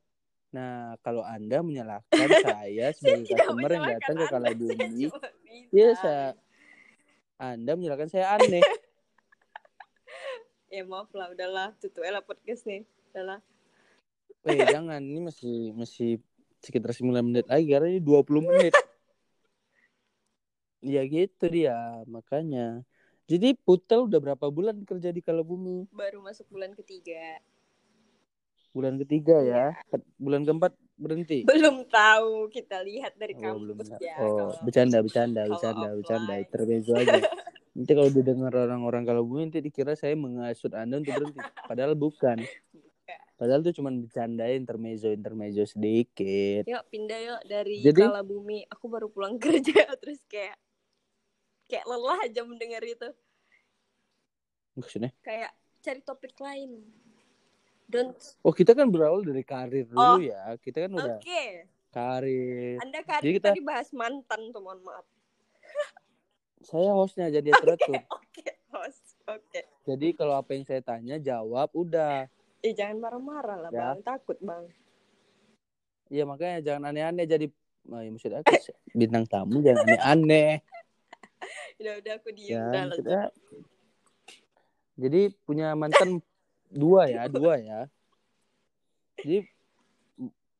Nah, 0.51 0.99
kalau 0.99 1.23
Anda 1.23 1.63
menyalahkan 1.63 2.11
saya 2.45 2.91
sebagai 2.91 3.31
customer 3.31 3.71
yang 3.71 3.85
datang 3.87 4.15
ke 4.19 4.25
saya 4.27 4.31
Kalabumi, 4.35 5.07
ya 5.71 5.87
saya 5.95 6.27
Anda 7.39 7.71
menyalahkan 7.79 8.09
saya 8.11 8.37
aneh. 8.37 8.61
Ya 10.71 10.87
maaf 10.87 11.11
lah, 11.11 11.27
udahlah. 11.27 11.75
Tutup 11.83 11.99
lah 11.99 12.23
podcast 12.23 12.63
nih. 12.63 12.87
Udahlah. 13.11 13.43
Eh, 14.47 14.55
jangan, 14.71 15.03
ini 15.03 15.19
masih 15.19 15.75
masih 15.75 16.23
sekitar 16.63 16.95
9 16.95 17.11
menit 17.27 17.43
lagi 17.51 17.67
karena 17.67 17.91
ini 17.91 17.99
20 17.99 18.39
menit. 18.39 18.71
Ya 20.81 21.05
gitu 21.05 21.45
dia, 21.45 21.77
makanya. 22.09 22.81
Jadi 23.25 23.53
Putel 23.55 24.05
udah 24.05 24.19
berapa 24.19 24.45
bulan 24.47 24.81
kerja 24.81 25.09
di 25.09 25.19
Kalabumi? 25.19 25.87
Baru 25.89 26.19
masuk 26.19 26.49
bulan 26.49 26.73
ketiga. 26.73 27.39
Bulan 28.71 28.95
ketiga 28.97 29.37
Iya. 29.37 29.75
ya. 29.77 29.99
Bulan 30.15 30.43
keempat 30.43 30.71
berhenti. 30.95 31.43
Belum 31.43 31.83
tahu. 31.85 32.47
Kita 32.47 32.79
lihat 32.81 33.15
dari 33.15 33.35
Oh, 33.37 33.55
belum. 33.57 33.77
kampus 33.77 33.89
ya. 33.99 34.15
Oh, 34.17 34.35
kalau- 34.49 34.57
bercanda, 34.61 34.97
bercanda, 34.99 35.41
kalau 35.41 35.51
bercanda, 35.53 35.87
bercanda. 35.93 36.31
offline. 36.31 36.43
Intermezzo 36.45 36.91
aja. 36.93 37.13
Nanti 37.71 37.91
kalau 37.93 38.09
didengar 38.09 38.53
orang-orang 38.53 39.03
Kalabumi 39.05 39.41
nanti 39.45 39.59
dikira 39.59 39.93
saya 39.93 40.11
mengasut 40.13 40.71
Anda 40.71 40.99
untuk 40.99 41.13
berhenti. 41.13 41.39
Padahal 41.65 41.93
bukan. 41.95 42.37
Padahal 43.33 43.59
itu 43.61 43.73
cuma 43.73 43.89
bercanda 43.89 44.45
intermezzo, 44.47 45.09
intermezzo 45.09 45.63
sedikit. 45.65 46.61
Yuk 46.63 46.83
pindah 46.87 47.19
yuk 47.19 47.41
dari 47.43 47.79
Jadi- 47.79 48.03
Kalabumi. 48.03 48.67
Aku 48.67 48.85
baru 48.85 49.07
pulang 49.07 49.39
kerja 49.73 49.87
terus 49.97 50.19
kayak 50.27 50.55
kayak 51.71 51.87
lelah 51.87 52.19
aja 52.21 52.41
mendengar 52.43 52.83
itu. 52.83 53.07
Maksudnya? 54.73 55.11
Kayak 55.21 55.51
cari 55.79 56.01
topik 56.01 56.35
lain. 56.37 56.83
Don't. 57.87 58.15
Oh, 58.39 58.51
kita 58.51 58.71
kan 58.71 58.87
berawal 58.87 59.19
dari 59.21 59.41
karir 59.41 59.83
dulu 59.85 59.99
Oh. 59.99 60.19
ya. 60.19 60.55
Kita 60.57 60.83
kan 60.83 60.91
udah 60.91 61.15
Oke. 61.15 61.67
karir. 61.89 62.79
Anda 62.79 62.99
Jadi 62.99 63.07
karir 63.09 63.31
kita- 63.35 63.51
tadi 63.51 63.61
bahas 63.61 63.89
mantan 63.91 64.51
tuh 64.51 64.59
mohon 64.59 64.79
maaf. 64.81 65.03
Saya 66.61 66.91
hostnya 66.91 67.27
jadi 67.27 67.51
teratur. 67.59 67.99
Oke 68.07 68.47
host. 68.71 69.15
Oke. 69.25 69.67
Jadi 69.83 70.07
kalau 70.11 70.35
apa 70.35 70.51
yang 70.51 70.63
saya 70.63 70.79
tanya 70.79 71.15
jawab 71.17 71.71
udah. 71.73 72.27
Eh 72.61 72.71
jangan 72.71 73.01
marah-marah 73.01 73.57
lah 73.59 73.69
Ya. 73.69 73.91
bang. 73.91 73.99
Takut 74.05 74.37
bang. 74.39 74.67
Iya 76.07 76.23
makanya 76.23 76.57
jangan 76.61 76.91
aneh-aneh 76.91 77.23
jadi 77.25 77.47
oh, 77.87 77.97
ya, 77.97 78.09
maksud 78.09 78.31
aku 78.33 78.51
bintang 78.93 79.23
tamu 79.25 79.59
jangan 79.59 79.83
aneh-aneh. 79.83 80.59
Udah 81.81 81.93
udah 81.97 82.13
aku 82.21 82.29
diem. 82.33 82.53
Ya, 82.53 82.61
udah 82.61 82.71
lanjut. 82.71 82.87
maksudnya 82.87 83.23
jadi 85.01 85.21
punya 85.47 85.73
mantan 85.73 86.21
dua 86.69 87.09
ya, 87.09 87.25
dua 87.35 87.57
ya. 87.57 87.79
Jadi 89.21 89.49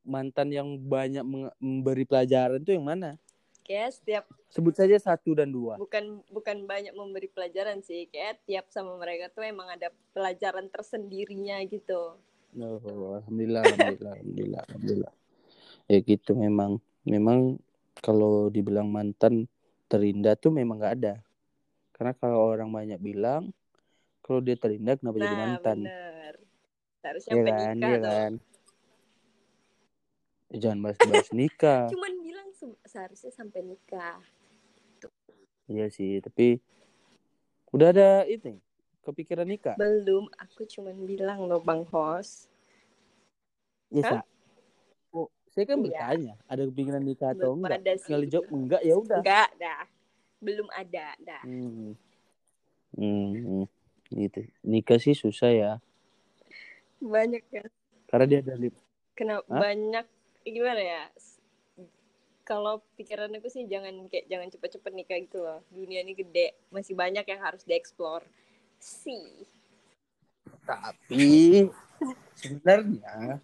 mantan 0.02 0.50
yang 0.50 0.68
banyak 0.82 1.22
memberi 1.62 2.06
pelajaran 2.10 2.62
itu 2.62 2.74
yang 2.74 2.86
mana? 2.90 3.22
Kayak 3.62 4.02
setiap 4.02 4.26
Sebut 4.52 4.76
saja 4.76 5.00
satu 5.00 5.32
dan 5.32 5.48
dua. 5.48 5.80
bukan 5.80 6.20
bukan 6.28 6.68
banyak 6.68 6.92
memberi 6.92 7.32
pelajaran 7.32 7.80
sih. 7.80 8.12
Kayak 8.12 8.44
tiap 8.44 8.68
sama 8.68 9.00
mereka 9.00 9.32
tuh 9.32 9.48
emang 9.48 9.72
ada 9.72 9.88
pelajaran 10.12 10.68
tersendirinya 10.68 11.64
gitu. 11.72 12.20
Oh, 12.60 13.16
alhamdulillah, 13.16 13.64
alhamdulillah, 13.64 14.12
alhamdulillah, 14.20 14.62
alhamdulillah. 14.68 15.14
Ya 15.88 16.04
gitu 16.04 16.36
memang, 16.36 16.84
memang 17.08 17.64
kalau 18.04 18.52
dibilang 18.52 18.92
mantan 18.92 19.48
terindah 19.92 20.34
tuh 20.44 20.52
memang 20.60 20.78
nggak 20.80 20.96
ada. 20.98 21.14
Karena 21.96 22.14
kalau 22.22 22.40
orang 22.54 22.70
banyak 22.78 23.00
bilang, 23.10 23.44
kalau 24.26 24.40
dia 24.46 24.56
terindah 24.64 24.96
kenapa 25.00 25.18
jadi 25.26 25.36
Nah 25.38 25.44
mantan? 25.44 25.78
bener. 25.86 26.34
Seharusnya 27.02 27.34
Iya 27.34 27.42
sampai 27.42 27.52
kan, 27.52 27.76
nikah 27.76 27.90
iya 27.90 27.98
loh. 28.02 28.04
kan. 28.08 28.32
Eh, 30.54 30.60
Jangan 30.64 30.80
bahas-bahas 30.84 31.28
nikah. 31.40 31.82
Cuman 31.92 32.14
bilang 32.26 32.48
se- 32.56 32.82
seharusnya 32.88 33.32
sampai 33.34 33.62
nikah. 33.66 34.20
Iya 35.72 35.86
sih, 35.96 36.20
tapi 36.26 36.60
udah 37.72 37.88
ada 37.96 38.10
ini 38.28 38.60
kepikiran 39.06 39.48
nikah. 39.48 39.80
Belum, 39.80 40.28
aku 40.38 40.68
cuman 40.68 40.96
bilang 41.08 41.48
loh 41.50 41.62
Bang 41.64 41.88
Hos. 41.90 42.52
Ya. 43.92 44.04
Oh, 44.12 44.22
saya 45.52 45.64
kan 45.66 45.78
Iya. 45.78 45.84
bertanya, 45.86 46.34
ada 46.48 46.62
kepikiran 46.66 47.04
nikah 47.04 47.30
atau 47.32 47.54
Belum 47.54 47.58
enggak? 47.62 47.78
ada 47.78 47.92
sih. 47.92 48.04
Tinggal 48.08 48.22
dijawab 48.24 48.48
enggak 48.50 48.82
ya 48.82 48.96
udah. 48.96 49.20
Enggak 49.20 49.50
dah. 49.58 49.82
Belum 50.40 50.68
ada 50.72 51.08
dah. 51.20 51.44
Hmm. 51.44 51.92
Hmm, 52.92 53.64
gitu. 54.10 54.42
Nikah 54.62 54.98
sih 54.98 55.14
susah 55.14 55.52
ya. 55.52 55.72
Banyak 56.98 57.44
kan. 57.48 57.68
Karena 58.08 58.26
dia 58.26 58.40
ada 58.42 58.56
lip. 58.56 58.76
Kenapa 59.14 59.48
Hah? 59.48 59.62
banyak 59.62 60.06
gimana 60.44 60.82
ya? 60.82 61.04
Kalau 62.42 62.84
pikiran 62.98 63.32
aku 63.32 63.48
sih 63.48 63.64
jangan 63.64 63.96
kayak 64.08 64.28
jangan 64.28 64.50
cepet-cepet 64.50 64.92
nikah 64.92 65.18
gitu 65.20 65.40
loh. 65.40 65.64
Dunia 65.70 66.02
ini 66.02 66.12
gede, 66.12 66.52
masih 66.68 66.94
banyak 66.94 67.24
yang 67.24 67.40
harus 67.40 67.64
dieksplor. 67.64 68.26
Sih. 68.76 69.46
Tapi 70.62 71.70
sebenarnya 72.34 73.40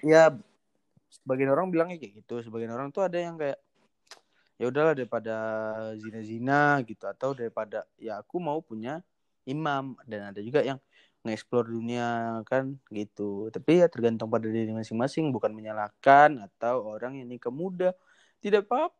ya 0.00 0.36
sebagian 1.22 1.50
orang 1.54 1.70
bilangnya 1.70 1.96
kayak 2.02 2.24
gitu. 2.24 2.42
Sebagian 2.42 2.72
orang 2.74 2.90
tuh 2.90 3.06
ada 3.06 3.18
yang 3.18 3.38
kayak 3.38 3.58
ya 4.54 4.70
udahlah 4.70 4.94
daripada 4.94 5.34
zina-zina 5.98 6.78
gitu 6.86 7.04
atau 7.10 7.34
daripada 7.34 7.82
ya 7.98 8.22
aku 8.22 8.38
mau 8.38 8.62
punya 8.62 9.02
imam 9.46 9.98
dan 10.06 10.30
ada 10.30 10.40
juga 10.40 10.62
yang 10.62 10.78
nge-explore 11.24 11.68
dunia 11.72 12.40
kan 12.48 12.76
gitu. 12.92 13.48
Tapi 13.48 13.80
ya 13.80 13.86
tergantung 13.88 14.28
pada 14.28 14.44
diri 14.44 14.70
masing-masing 14.70 15.32
bukan 15.32 15.52
menyalahkan 15.56 16.36
atau 16.50 16.84
orang 16.84 17.18
yang 17.20 17.28
nikah 17.32 17.52
muda. 17.52 17.96
Tidak 18.44 18.68
apa-apa, 18.68 18.92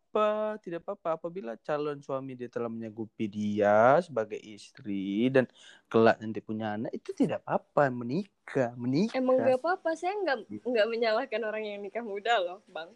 tidak 0.62 0.80
apa-apa 0.87 1.18
apabila 1.18 1.59
calon 1.62 1.99
suami 1.99 2.38
dia 2.38 2.47
telah 2.47 2.71
menyanggupi 2.71 3.26
dia 3.26 3.99
sebagai 4.04 4.38
istri 4.38 5.33
dan 5.33 5.49
kelak 5.90 6.21
nanti 6.23 6.38
punya 6.38 6.78
anak 6.78 6.94
itu 6.94 7.11
tidak 7.11 7.42
apa-apa 7.47 7.90
menikah, 7.90 8.71
menikah. 8.78 9.18
Emang 9.18 9.42
gak 9.42 9.59
apa-apa, 9.59 9.94
saya 9.99 10.14
nggak 10.21 10.38
nggak 10.62 10.87
menyalahkan 10.90 11.40
orang 11.42 11.62
yang 11.66 11.78
nikah 11.83 12.04
muda 12.04 12.38
loh, 12.38 12.61
Bang. 12.71 12.92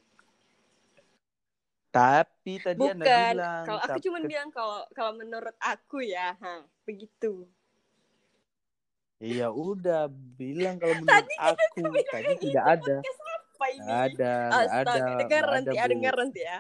Tapi 1.88 2.60
tadi 2.60 2.78
Anda 2.84 3.04
Bukan. 3.04 3.32
bilang 3.32 3.62
Kalau 3.64 3.80
aku 3.80 3.98
cuma 4.04 4.18
bilang 4.22 4.48
kalau 4.52 4.84
kalau 4.92 5.12
menurut 5.16 5.56
aku 5.58 6.04
ya, 6.04 6.36
ha, 6.36 6.62
begitu. 6.84 7.48
Iya 9.18 9.50
udah 9.50 10.06
bilang 10.38 10.78
kalau 10.78 10.94
menurut 11.02 11.26
aku 11.42 11.82
tadi 12.06 12.32
tidak 12.38 12.64
ada. 12.78 12.96
Apa 13.58 13.66
ini? 13.74 13.82
Nggak 13.82 13.98
ada, 14.14 14.34
ada. 14.54 14.62
Astaga, 14.62 15.18
dengar 15.18 15.44
nanti, 15.50 15.74
ada, 15.74 15.82
Bu. 15.82 15.90
dengar 15.90 16.14
nanti 16.14 16.40
ya. 16.46 16.58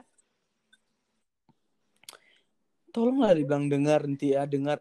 Tolonglah 2.88 3.32
dibilang 3.32 3.66
dengar 3.66 4.02
nanti 4.02 4.32
ya, 4.32 4.44
dengar. 4.44 4.80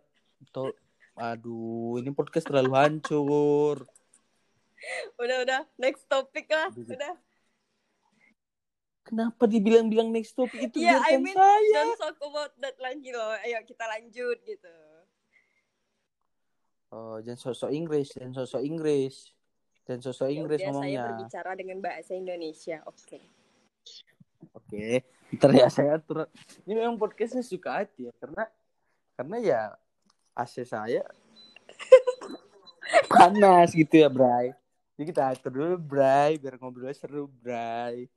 Tol 0.49 0.71
Aduh, 1.13 1.97
ini 1.97 2.09
podcast 2.09 2.45
terlalu 2.45 2.71
hancur. 2.73 3.83
udah 5.17 5.37
udah 5.41 5.61
next 5.75 6.05
topic 6.05 6.45
lah 6.47 6.69
Udah. 6.69 6.93
udah 6.93 7.13
Kenapa 9.01 9.43
dibilang-bilang 9.43 10.11
next 10.11 10.35
topic 10.35 10.69
itu 10.69 10.83
Iya, 10.83 11.01
I 11.01 11.17
mean, 11.17 11.33
saya. 11.33 11.81
don't 11.81 11.97
talk 11.97 12.19
about 12.19 12.53
that 12.57 12.77
lagi 12.77 13.09
loh 13.09 13.33
ayo 13.39 13.57
kita 13.63 13.83
lanjut 13.83 14.37
gitu 14.39 14.75
Oh, 16.87 17.17
jangan 17.17 17.41
sosok 17.41 17.67
Inggris, 17.69 18.13
jangan 18.13 18.31
sosok 18.37 18.61
Inggris. 18.61 19.33
Jangan 19.83 20.01
sosok 20.05 20.27
Ya 20.29 20.33
Inggris 20.37 20.59
udah, 20.59 20.69
saya 20.69 20.75
ngomongnya. 20.77 21.03
berbicara 21.09 21.51
dengan 21.57 21.77
bahasa 21.81 22.11
Indonesia 22.13 22.77
oke 22.85 23.19
Oke, 24.53 25.01
ntar 25.35 25.51
ya 25.51 25.67
saya 25.67 25.95
atur. 25.99 26.29
Ini 26.63 26.73
memang 26.77 26.95
podcastnya 26.95 27.43
suka 27.43 27.83
hati 27.83 28.07
ya, 28.07 28.13
karena 28.21 28.43
karena 29.17 29.37
ya 29.41 29.61
AC 30.37 30.63
saya 30.63 31.03
panas 33.11 33.73
gitu 33.73 33.99
ya, 33.99 34.07
Bray. 34.07 34.55
Jadi 34.97 35.13
kita 35.13 35.29
atur 35.29 35.53
dulu, 35.53 35.77
Bray, 35.77 36.41
biar 36.41 36.57
ngobrolnya 36.57 36.97
seru, 36.97 37.29
Bray. 37.29 38.09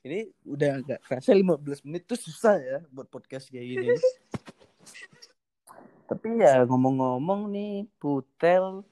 Ini 0.00 0.32
udah 0.48 0.80
agak 0.80 1.00
kerasa 1.04 1.36
15 1.36 1.84
menit 1.84 2.08
tuh 2.08 2.16
susah 2.16 2.56
ya 2.56 2.78
buat 2.88 3.04
podcast 3.12 3.52
kayak 3.52 3.66
gini. 3.68 3.88
Tapi 6.10 6.40
ya 6.40 6.64
ngomong-ngomong 6.66 7.52
nih, 7.52 7.84
Putel 8.00 8.82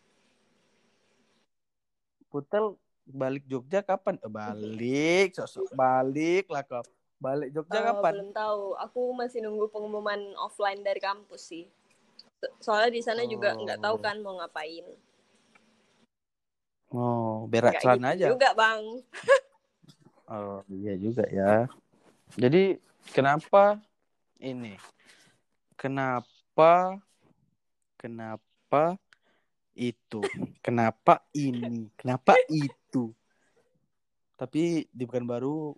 Putel 2.29 2.77
balik 3.09 3.49
Jogja 3.49 3.81
kapan? 3.81 4.21
Eh, 4.21 4.29
balik, 4.29 5.33
sosok 5.33 5.73
balik 5.73 6.45
lah 6.53 6.61
kau. 6.61 6.85
Balik 7.19 7.51
Jogja 7.51 7.75
Eh, 7.75 7.85
kapan? 7.85 8.13
belum 8.15 8.31
tahu 8.31 8.63
aku 8.79 9.01
masih 9.13 9.43
nunggu 9.43 9.67
pengumuman 9.69 10.19
offline 10.39 10.81
dari 10.81 10.99
kampus 10.99 11.51
sih 11.51 11.67
So- 12.39 12.55
soalnya 12.63 12.95
di 12.95 13.03
sana 13.03 13.27
juga 13.27 13.53
Oh. 13.53 13.67
nggak 13.67 13.83
tahu 13.83 13.97
kan 13.99 14.17
mau 14.23 14.39
ngapain 14.39 14.87
Oh, 16.89 17.45
berak 17.45 17.83
celana 17.83 18.15
gitu 18.15 18.25
aja. 18.25 18.27
juga 18.33 18.49
bang 18.55 18.83
Oh, 20.29 20.61
iya 20.69 20.93
juga 20.95 21.25
ya. 21.25 21.65
Jadi 22.37 22.77
kenapa 23.11 23.81
ini? 24.37 24.77
Kenapa 25.73 27.01
kenapa 27.97 29.01
itu? 29.73 30.21
Kenapa 30.61 31.25
ini? 31.33 31.89
Kenapa 31.97 32.37
itu? 32.47 33.09
Tapi 34.37 34.85
di 34.93 35.05
Pekanbaru 35.09 35.73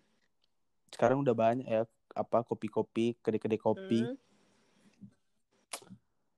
sekarang 0.91 1.23
udah 1.23 1.35
banyak 1.35 1.67
ya 1.67 1.83
apa 2.15 2.43
kopi-kopi, 2.43 3.17
kedai-kedai 3.23 3.61
kopi. 3.61 4.01
Hmm. 4.05 4.19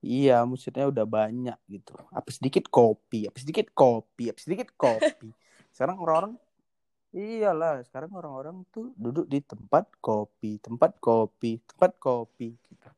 Iya, 0.03 0.43
maksudnya 0.43 0.91
udah 0.91 1.07
banyak 1.07 1.59
gitu. 1.71 1.95
Apa 2.11 2.29
sedikit 2.35 2.67
kopi, 2.67 3.31
apa 3.31 3.39
sedikit 3.39 3.71
kopi, 3.71 4.35
apa 4.35 4.41
sedikit 4.43 4.75
kopi. 4.75 5.31
Sekarang 5.75 6.03
orang-orang 6.03 6.35
iyalah, 7.13 7.85
sekarang 7.85 8.13
orang-orang 8.17 8.65
tuh 8.73 8.93
duduk 8.97 9.29
di 9.29 9.45
tempat 9.45 9.89
kopi, 10.01 10.57
tempat 10.61 10.97
kopi, 10.97 11.61
tempat 11.65 11.93
kopi 12.01 12.57
gitu. 12.57 12.89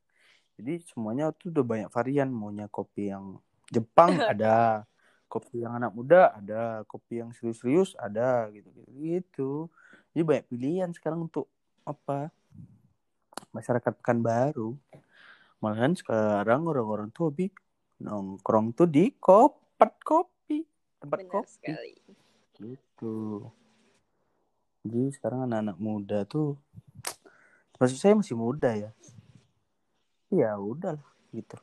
Jadi 0.55 0.87
semuanya 0.87 1.35
tuh 1.35 1.51
udah 1.51 1.65
banyak 1.67 1.91
varian, 1.91 2.31
maunya 2.31 2.71
kopi 2.71 3.11
yang 3.11 3.43
Jepang 3.71 4.15
ada, 4.33 4.87
kopi 5.27 5.67
yang 5.67 5.75
anak 5.83 5.91
muda 5.91 6.31
ada, 6.31 6.87
kopi 6.87 7.23
yang 7.23 7.35
serius-serius 7.35 7.99
ada 7.99 8.47
gitu 8.55 8.71
gitu. 8.95 9.53
Jadi 10.15 10.23
banyak 10.23 10.47
pilihan 10.47 10.91
sekarang 10.95 11.27
untuk 11.27 11.51
apa? 11.83 12.31
Masyarakat 13.51 13.93
Pekanbaru. 13.99 14.79
Malahan 15.59 15.99
sekarang 15.99 16.71
orang-orang 16.71 17.11
tuh 17.11 17.35
hobi 17.35 17.51
nongkrong 17.99 18.71
tuh 18.79 18.87
di 18.87 19.11
kopat 19.19 19.99
kopi, 20.07 20.63
tempat 21.03 21.19
benar 21.19 21.43
kopi 21.43 21.51
sekali 21.51 21.93
gitu. 22.55 23.51
Jadi 24.87 25.03
sekarang 25.19 25.51
anak-anak 25.51 25.79
muda 25.83 26.19
tuh 26.29 26.55
maksud 27.81 27.99
saya 27.99 28.15
masih 28.15 28.39
muda 28.39 28.71
ya. 28.71 28.91
Ya 30.31 30.55
udah 30.55 30.95
lah 30.95 31.11
gitu. 31.35 31.59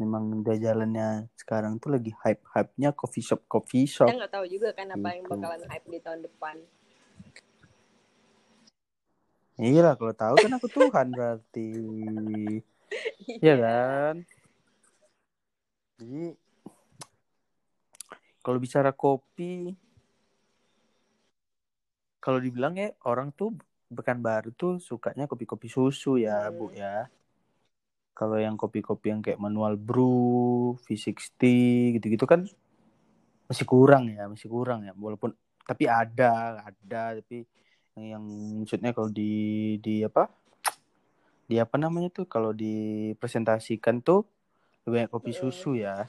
Memang 0.00 0.40
udah 0.40 0.56
jalannya 0.56 1.28
sekarang 1.36 1.76
tuh 1.76 1.92
lagi 1.92 2.14
hype-hype-nya 2.24 2.96
coffee 2.96 3.20
shop 3.20 3.44
coffee 3.44 3.84
shop. 3.84 4.08
kita 4.08 4.16
nggak 4.16 4.32
tahu 4.32 4.46
juga 4.48 4.72
kan 4.72 4.88
apa 4.96 5.08
yang 5.12 5.28
Gitu. 5.28 5.32
bakalan 5.36 5.60
hype 5.68 5.86
di 5.92 5.98
tahun 6.00 6.20
depan 6.24 6.56
Iya 9.60 9.80
lah 9.84 9.94
kalau 10.00 10.16
tahu 10.16 10.34
kan 10.40 10.52
aku 10.56 10.68
Tuhan 10.72 11.06
berarti. 11.12 11.70
Iya 13.44 13.54
kan? 13.60 14.14
Jadi 16.00 16.32
kalau 18.40 18.56
bicara 18.56 18.90
kopi 18.96 19.76
kalau 22.24 22.40
dibilang 22.40 22.76
ya 22.76 22.96
orang 23.04 23.36
tuh 23.36 23.52
Pekanbaru 23.90 24.54
tuh 24.54 24.78
sukanya 24.78 25.26
kopi-kopi 25.26 25.66
susu 25.66 26.14
ya, 26.14 26.46
Hmm. 26.46 26.54
Bu 26.54 26.66
ya. 26.70 27.10
Kalau 28.14 28.38
yang 28.38 28.54
kopi-kopi 28.54 29.10
yang 29.10 29.18
kayak 29.18 29.42
manual 29.42 29.74
brew, 29.74 30.78
V60 30.86 31.98
gitu-gitu 31.98 32.22
kan 32.22 32.46
masih 33.50 33.66
kurang 33.66 34.06
ya, 34.14 34.30
masih 34.30 34.46
kurang 34.46 34.86
ya. 34.86 34.94
Walaupun 34.94 35.34
tapi 35.66 35.90
ada, 35.90 36.62
ada 36.62 37.18
tapi 37.18 37.42
yang, 37.98 38.22
maksudnya 38.62 38.94
kalau 38.94 39.10
di 39.10 39.76
di 39.82 40.06
apa? 40.06 40.30
Di 41.50 41.58
apa 41.58 41.74
namanya 41.80 42.14
tuh 42.14 42.26
kalau 42.30 42.54
dipresentasikan 42.54 43.98
tuh 43.98 44.22
lebih 44.86 45.02
banyak 45.02 45.10
kopi 45.10 45.32
susu 45.34 45.74
ya. 45.74 46.06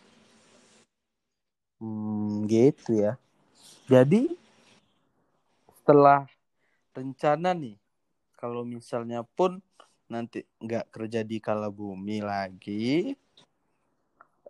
Hmm, 1.82 2.46
gitu 2.46 2.94
ya. 2.94 3.18
Jadi 3.90 4.38
setelah 5.82 6.30
rencana 6.94 7.58
nih, 7.58 7.74
kalau 8.38 8.62
misalnya 8.62 9.26
pun 9.26 9.58
nanti 10.06 10.46
nggak 10.62 10.94
kerja 10.94 11.26
di 11.26 11.42
Kalabumi 11.42 12.22
lagi, 12.22 13.18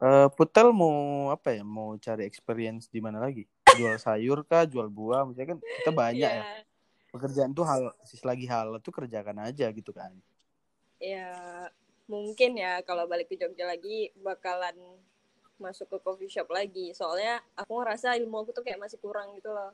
eh 0.03 0.27
Putel 0.35 0.75
mau 0.75 1.31
apa 1.31 1.55
ya? 1.55 1.63
Mau 1.63 1.95
cari 1.95 2.27
experience 2.27 2.91
di 2.91 2.99
mana 2.99 3.23
lagi? 3.23 3.47
Jual 3.79 3.95
sayur 3.95 4.43
kah? 4.43 4.67
Jual 4.67 4.91
buah? 4.91 5.23
Misalnya 5.23 5.55
kan 5.55 5.59
kita 5.63 5.91
banyak 5.95 6.31
ya. 6.35 6.43
Iya. 7.11 7.19
Pekerjaan 7.19 7.51
tuh 7.51 7.67
hal, 7.67 7.91
selagi 8.07 8.47
hal 8.47 8.79
tuh 8.79 8.95
kerjakan 8.95 9.43
aja 9.43 9.67
gitu 9.75 9.91
kan. 9.91 10.15
ya 11.01 11.65
mungkin 12.05 12.53
ya 12.55 12.85
kalau 12.85 13.09
balik 13.09 13.25
ke 13.25 13.33
Jogja 13.33 13.65
lagi 13.65 14.13
bakalan 14.21 14.77
masuk 15.57 15.89
ke 15.89 15.97
coffee 15.97 16.29
shop 16.29 16.45
lagi 16.53 16.93
soalnya 16.93 17.41
aku 17.57 17.81
ngerasa 17.81 18.13
ilmu 18.21 18.45
aku 18.45 18.53
tuh 18.53 18.61
kayak 18.61 18.77
masih 18.77 19.01
kurang 19.01 19.33
gitu 19.33 19.49
loh 19.49 19.73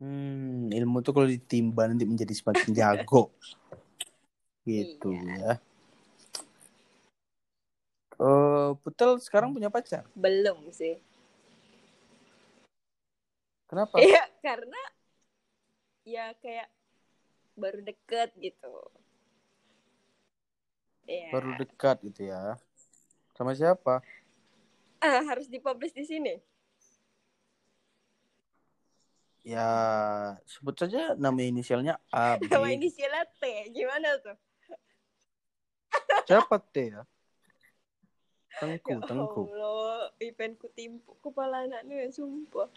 Hmm, 0.00 0.68
ilmu 0.72 1.00
tuh 1.00 1.12
kalau 1.12 1.28
ditimba 1.28 1.84
nanti 1.88 2.04
menjadi 2.08 2.32
semakin 2.32 2.72
jago. 2.72 3.28
gitu 4.68 5.12
Iya. 5.12 5.32
ya. 5.36 5.52
Eh, 8.20 8.70
Putel 8.84 9.16
sekarang 9.20 9.56
punya 9.56 9.72
pacar. 9.72 10.04
belum 10.12 10.68
sih 10.76 11.00
Kenapa? 13.64 13.96
Iya 13.96 14.24
karena 14.44 14.80
ya 16.04 16.32
kayak 16.40 16.68
baru 17.56 17.80
deket 17.84 18.30
gitu 18.38 18.72
Iya. 21.10 21.34
Baru 21.34 21.50
dekat 21.58 21.96
gitu 22.06 22.30
ya. 22.30 22.54
Sama 23.34 23.50
siapa? 23.50 23.98
ah, 25.00 25.20
harus 25.26 25.48
dipublish 25.50 25.96
di 25.96 26.04
sini 26.04 26.34
Ya, 29.40 29.64
sebut 30.44 30.76
saja 30.76 31.16
nama 31.16 31.40
inisialnya 31.40 31.96
A. 32.12 32.36
B. 32.36 32.44
nama 32.52 32.68
inisialnya 32.68 33.24
T 33.40 33.72
gimana 33.72 34.20
tuh 34.20 34.36
Siapa 36.28 36.60
T 36.60 36.94
ya? 36.94 37.02
Ya 38.60 38.68
Tengku, 38.68 38.92
Tengku. 39.08 39.42
Allah, 39.56 40.12
eventku 40.20 40.68
timpuk 40.76 41.16
kepala 41.24 41.64
anaknya 41.64 42.12
sumpah. 42.12 42.68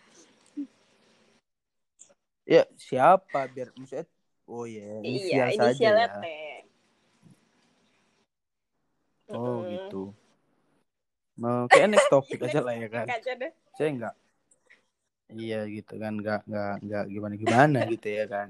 Ya, 2.44 2.68
siapa 2.76 3.48
biar 3.48 3.72
maksudnya 3.76 4.04
Oh 4.44 4.68
iya, 4.68 5.00
inisial 5.00 5.48
iya, 5.48 5.56
saja 5.56 5.72
inisialnya 5.72 6.08
ya. 6.08 6.20
T. 6.20 6.26
Oh 9.34 9.64
Mm-mm. 9.64 9.72
gitu. 9.72 10.04
Mau 11.40 11.66
kayak 11.72 11.88
next 11.96 12.12
topik 12.12 12.44
aja 12.44 12.60
lah 12.60 12.76
ya 12.76 12.88
kan. 12.92 13.08
Saya 13.80 13.90
enggak. 13.90 14.16
Iya 15.34 15.60
gitu 15.72 15.94
kan, 15.98 16.14
enggak 16.20 16.44
enggak 16.46 16.76
enggak 16.84 17.06
gimana 17.08 17.34
gimana 17.40 17.78
gitu 17.96 18.08
ya 18.12 18.26
kan. 18.28 18.50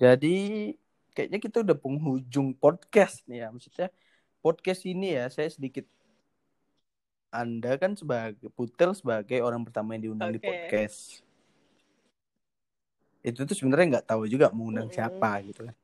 Jadi 0.00 0.36
kayaknya 1.12 1.38
kita 1.44 1.56
udah 1.62 1.76
penghujung 1.76 2.56
podcast 2.56 3.20
nih 3.28 3.44
ya. 3.44 3.48
Maksudnya 3.52 3.88
podcast 4.40 4.80
ini 4.88 5.12
ya 5.12 5.28
saya 5.28 5.52
sedikit 5.52 5.84
Anda 7.28 7.76
kan 7.76 7.92
sebagai 7.92 8.48
Putel 8.48 8.96
sebagai 8.96 9.44
orang 9.44 9.60
pertama 9.60 9.92
yang 9.92 10.10
diundang 10.10 10.32
di 10.32 10.40
Oke. 10.40 10.48
podcast. 10.48 11.25
Itu 13.26 13.42
tuh 13.42 13.58
sebenarnya 13.58 13.98
nggak 13.98 14.06
tahu 14.06 14.30
juga 14.30 14.54
mau 14.54 14.70
undang 14.70 14.86
Mm-mm. 14.86 14.94
siapa 14.94 15.42
gitu 15.42 15.66
kan. 15.66 15.74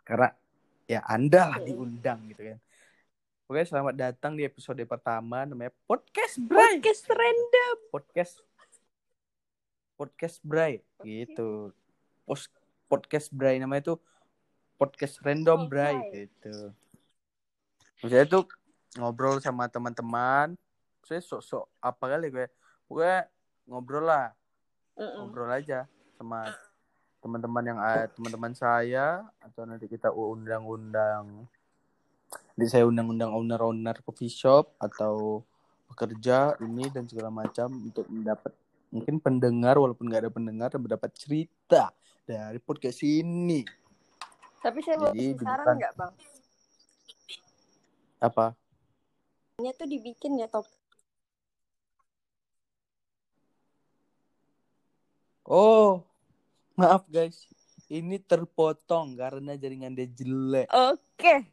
Karena 0.00 0.28
ya 0.88 1.04
Anda 1.04 1.44
lah 1.44 1.60
Mm-mm. 1.60 1.68
diundang 1.68 2.24
gitu 2.32 2.40
kan. 2.40 2.58
Oke, 3.48 3.60
selamat 3.68 3.94
datang 3.96 4.32
di 4.32 4.48
episode 4.48 4.80
pertama 4.88 5.44
namanya 5.44 5.76
Podcast 5.84 6.40
Bray. 6.40 6.80
Podcast 6.80 7.04
random. 7.12 7.76
Podcast 7.92 8.34
Podcast 10.00 10.36
Bray 10.40 10.80
gitu. 11.04 11.68
Pos 12.24 12.48
Podcast 12.88 13.28
Bray 13.28 13.60
namanya 13.60 13.92
tuh 13.92 13.98
Podcast 14.80 15.20
Random 15.20 15.68
Bray 15.68 16.00
Okay. 16.00 16.32
gitu. 16.32 16.72
Maksudnya 18.00 18.24
tuh 18.24 18.48
ngobrol 18.96 19.36
sama 19.44 19.68
teman-teman. 19.68 20.56
Saya 21.04 21.20
sok-sok 21.20 21.68
apa 21.84 22.04
kali 22.08 22.32
gue. 22.32 22.46
Gue 22.88 23.12
ngobrol 23.68 24.08
lah, 24.08 24.32
Mm-mm. 24.96 25.28
ngobrol 25.28 25.52
aja 25.52 25.84
sama 26.18 26.50
teman-teman 27.22 27.64
yang 27.64 27.78
ada 27.78 28.10
teman-teman 28.10 28.52
saya 28.58 29.22
atau 29.38 29.62
nanti 29.62 29.86
kita 29.86 30.10
undang-undang 30.10 31.46
jadi 32.58 32.66
saya 32.66 32.84
undang-undang 32.90 33.30
owner-owner 33.30 34.02
coffee 34.02 34.30
shop 34.30 34.74
atau 34.82 35.46
pekerja 35.94 36.58
ini 36.60 36.90
dan 36.90 37.06
segala 37.06 37.30
macam 37.30 37.70
untuk 37.70 38.04
mendapat 38.10 38.50
mungkin 38.90 39.22
pendengar 39.22 39.78
walaupun 39.78 40.10
nggak 40.10 40.26
ada 40.26 40.32
pendengar 40.34 40.68
dan 40.74 40.82
mendapat 40.82 41.10
cerita 41.14 41.94
dari 42.26 42.58
podcast 42.60 43.00
ini. 43.06 43.64
Tapi 44.58 44.78
saya 44.82 44.98
mau 44.98 45.14
saran 45.14 45.78
nggak 45.78 45.94
bang? 45.94 46.12
apa? 48.18 48.58
Ini 49.62 49.70
tuh 49.78 49.86
dibikin 49.86 50.42
ya 50.42 50.50
top. 50.50 50.66
oh 55.48 56.04
maaf 56.78 57.02
guys. 57.10 57.50
Ini 57.90 58.22
terpotong 58.22 59.18
karena 59.18 59.58
jaringan 59.58 59.98
dia 59.98 60.06
jelek. 60.06 60.70
Oke. 60.70 61.50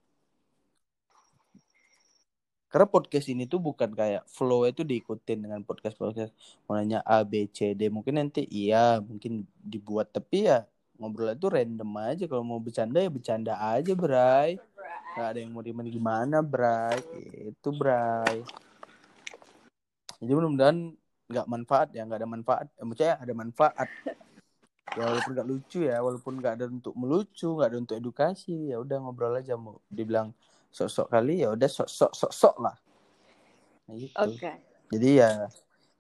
Karena 2.69 2.85
podcast 2.85 3.25
ini 3.31 3.49
tuh 3.49 3.57
bukan 3.57 3.89
kayak 3.89 4.27
flow 4.29 4.69
itu 4.69 4.85
diikutin 4.85 5.47
dengan 5.47 5.63
podcast 5.63 5.95
podcast 5.95 6.35
mau 6.67 6.75
nanya 6.75 6.99
A 7.07 7.23
B 7.23 7.47
C 7.47 7.71
D 7.71 7.88
mungkin 7.88 8.19
nanti 8.19 8.43
iya 8.51 8.99
mungkin 8.99 9.47
dibuat 9.63 10.11
tapi 10.11 10.51
ya 10.51 10.67
ngobrol 10.99 11.33
itu 11.33 11.47
random 11.49 11.89
aja. 12.03 12.29
Kalau 12.29 12.43
mau 12.45 12.59
bercanda 12.61 13.01
ya 13.01 13.09
bercanda 13.09 13.57
aja 13.57 13.95
Bray. 13.97 14.61
Nggak 15.15 15.27
ada 15.31 15.39
yang 15.39 15.51
mau 15.55 15.63
gimana 15.63 15.88
gimana 15.89 16.38
Bray? 16.43 16.99
Itu 17.49 17.73
Bray. 17.73 18.43
Jadi 20.19 20.31
mudah-mudahan 20.35 20.93
nggak 21.31 21.47
manfaat 21.49 21.89
ya 21.95 22.03
nggak 22.05 22.19
ada 22.21 22.29
manfaat. 22.29 22.67
Eh, 22.75 22.85
maksudnya 22.85 23.15
ada 23.17 23.33
manfaat 23.33 23.89
ya 24.93 25.04
walaupun 25.10 25.32
nggak 25.34 25.50
lucu 25.50 25.80
ya 25.89 25.98
walaupun 25.98 26.34
nggak 26.38 26.54
ada 26.62 26.65
untuk 26.69 26.93
melucu 26.93 27.50
nggak 27.58 27.69
ada 27.74 27.78
untuk 27.82 27.95
edukasi 27.98 28.69
ya 28.69 28.78
udah 28.78 28.98
ngobrol 29.02 29.34
aja 29.34 29.58
mau 29.58 29.82
dibilang 29.89 30.30
sok-sok 30.69 31.08
kali 31.10 31.41
ya 31.41 31.50
udah 31.56 31.69
sok-sok 31.71 32.12
sok-sok 32.13 32.56
lah. 32.62 32.76
Nah, 33.86 33.95
gitu. 33.98 34.17
Oke. 34.17 34.52
jadi 34.93 35.10
ya 35.26 35.30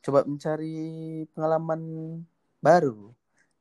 coba 0.05 0.21
mencari 0.27 0.77
pengalaman 1.33 1.81
baru. 2.61 3.09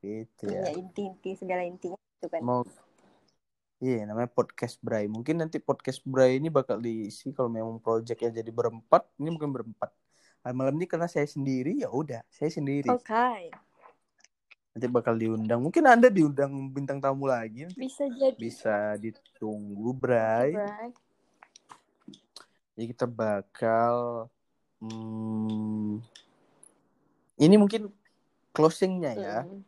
Gitu 0.04 0.44
Ya. 0.52 0.68
Ya 0.68 0.76
inti-inti 0.76 1.32
segala 1.40 1.64
intinya 1.64 1.96
itu 1.96 2.28
kan. 2.28 2.40
mau 2.44 2.60
iya 3.80 4.04
namanya 4.04 4.28
podcast 4.28 4.76
Bray. 4.84 5.08
Mungkin 5.08 5.40
nanti 5.40 5.56
podcast 5.56 6.04
Bray 6.04 6.36
ini 6.36 6.52
bakal 6.52 6.80
diisi 6.84 7.32
kalau 7.32 7.48
memang 7.48 7.80
projectnya 7.80 8.44
jadi 8.44 8.50
berempat 8.52 9.08
ini 9.16 9.32
mungkin 9.32 9.54
berempat. 9.54 9.88
Malam 10.44 10.76
ini 10.76 10.84
karena 10.84 11.08
saya 11.08 11.24
sendiri 11.24 11.80
ya 11.80 11.88
udah 11.88 12.20
saya 12.28 12.52
sendiri. 12.52 12.92
Oke. 12.92 13.48
Nanti 14.74 14.86
bakal 14.90 15.14
diundang 15.14 15.62
mungkin 15.62 15.86
anda 15.86 16.10
diundang 16.10 16.50
bintang 16.68 16.98
tamu 16.98 17.30
lagi 17.30 17.62
nanti 17.64 17.78
Bisa 17.78 18.04
jadi. 18.10 18.34
bisa 18.34 18.76
ditunggu 18.98 19.94
Bray 19.94 20.50
Bray. 20.50 20.90
jadi 22.74 22.86
kita 22.90 23.06
bakal 23.06 24.26
hmm, 24.82 26.02
ini 27.38 27.54
mungkin 27.54 27.86
closingnya 28.50 29.14
ya 29.14 29.38
Mm. 29.46 29.62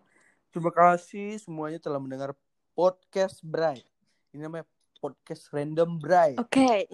Terima 0.57 0.73
kasih 0.73 1.37
semuanya 1.37 1.77
telah 1.77 2.01
mendengar 2.01 2.33
podcast 2.73 3.45
Bray. 3.45 3.85
Ini 4.33 4.49
namanya 4.49 4.65
podcast 5.05 5.53
random 5.53 6.01
Bray. 6.01 6.33
Oke. 6.41 6.89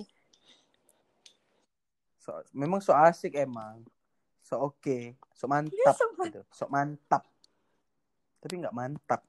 So, 2.18 2.42
memang 2.50 2.82
so 2.82 2.90
asik 2.90 3.38
emang. 3.38 3.86
So 4.42 4.58
oke, 4.66 5.14
so 5.30 5.46
mantap 5.46 5.78
Iya, 5.78 5.94
so 5.94 6.04
gitu. 6.26 6.40
So 6.50 6.66
mantap. 6.66 7.22
Tapi 8.42 8.54
nggak 8.58 8.74
mantap. 8.74 9.22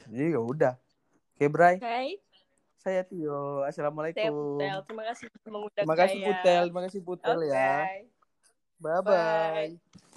Jadi 0.00 0.32
ya 0.32 0.40
udah. 0.40 0.74
Oke 1.36 1.52
Bray, 1.52 1.76
Oke. 1.76 2.16
saya 2.80 3.04
Tio. 3.04 3.60
Saya 3.60 3.68
Assalamualaikum. 3.68 4.56
Putel. 4.56 4.78
Terima 4.88 5.04
kasih 5.04 5.26
mengundang 5.44 5.84
Terima 5.84 5.96
kasih 6.00 6.18
saya. 6.18 6.26
Putel, 6.32 6.62
terima 6.64 6.82
kasih 6.88 7.00
Putel 7.04 7.38
Oke. 7.44 7.52
ya. 7.52 7.72
Bye 8.80 9.00
bye. 9.04 9.76
Bye. 9.76 10.15